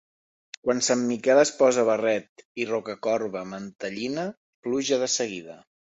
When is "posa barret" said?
1.59-2.45